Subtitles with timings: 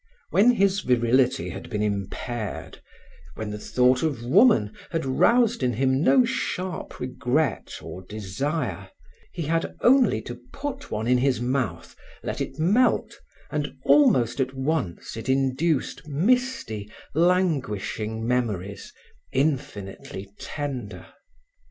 [0.31, 2.81] When his virility had been impaired,
[3.35, 8.89] when the thought of woman had roused in him no sharp regret or desire,
[9.31, 13.13] he had only to put one in his mouth, let it melt,
[13.51, 18.91] and almost at once it induced misty, languishing memories,
[19.31, 21.05] infinitely tender.